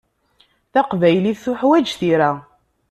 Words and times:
Taqbaylit 0.73 1.41
tuḥwaǧ 1.43 1.87
tira. 1.99 2.31